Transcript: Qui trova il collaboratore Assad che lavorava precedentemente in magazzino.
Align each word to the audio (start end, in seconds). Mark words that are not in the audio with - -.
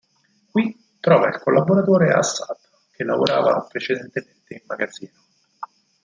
Qui 0.49 0.75
trova 0.99 1.27
il 1.27 1.37
collaboratore 1.37 2.11
Assad 2.11 2.57
che 2.89 3.03
lavorava 3.03 3.67
precedentemente 3.69 4.55
in 4.55 4.61
magazzino. 4.65 5.21